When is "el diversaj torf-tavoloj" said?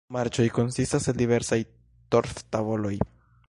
1.13-2.95